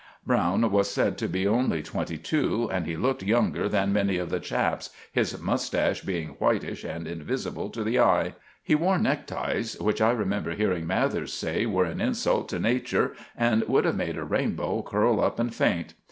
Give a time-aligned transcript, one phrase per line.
[0.25, 4.31] Browne was said to be only twenty two, and he looked younger than many of
[4.31, 8.33] the chaps, his moustashe being whitish and invisibel to the eye.
[8.63, 13.61] He wore necktyes which I remember hearing Mathers say were an insult to nature, and
[13.67, 15.93] would have made a rainbow curl up and faint.